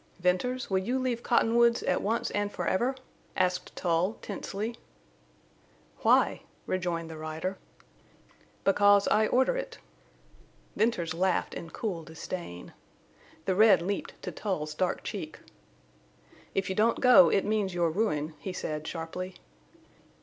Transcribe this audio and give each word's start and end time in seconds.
"Venters, 0.19 0.67
will 0.67 0.79
you 0.79 0.97
leave 0.97 1.21
Cottonwoods 1.21 1.83
at 1.83 2.01
once 2.01 2.31
and 2.31 2.51
forever?" 2.51 2.95
asked 3.37 3.75
Tull, 3.75 4.17
tensely. 4.23 4.75
"Why?" 5.99 6.41
rejoined 6.65 7.07
the 7.11 7.19
rider. 7.19 7.59
"Because 8.63 9.07
I 9.09 9.27
order 9.27 9.55
it." 9.55 9.77
Venters 10.75 11.13
laughed 11.13 11.53
in 11.53 11.69
cool 11.69 12.01
disdain. 12.01 12.73
The 13.45 13.53
red 13.53 13.83
leaped 13.83 14.19
to 14.23 14.31
Tull's 14.31 14.73
dark 14.73 15.03
cheek. 15.03 15.37
"If 16.55 16.67
you 16.67 16.75
don't 16.75 16.99
go 16.99 17.29
it 17.29 17.45
means 17.45 17.75
your 17.75 17.91
ruin," 17.91 18.33
he 18.39 18.53
said, 18.53 18.87
sharply. 18.87 19.35